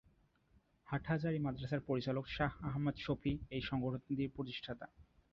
হাটহাজারী 0.87 1.39
মাদ্রাসার 1.39 1.81
মহাপরিচালক 1.81 2.25
শাহ 2.27 2.51
আহমদ 2.69 2.95
শফী 2.97 3.33
এই 3.55 3.63
সংগঠনটির 3.69 4.33
প্রতিষ্ঠাতা। 4.35 4.87